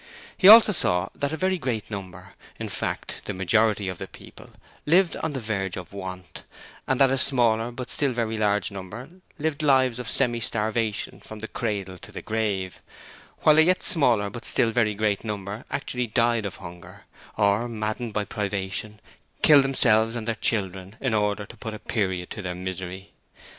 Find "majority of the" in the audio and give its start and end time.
3.35-4.07